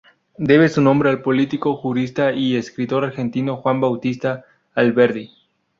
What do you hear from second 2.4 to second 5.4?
escritor argentino, Juan Bautista Alberdi.